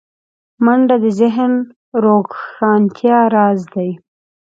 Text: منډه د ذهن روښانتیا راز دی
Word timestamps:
منډه 0.65 0.95
د 1.03 1.05
ذهن 1.19 1.53
روښانتیا 2.03 3.19
راز 3.35 3.61
دی 3.73 3.89